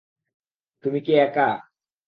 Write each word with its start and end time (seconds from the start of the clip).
তুমি 0.83 0.99
কি 1.05 1.13
একা? 1.19 1.49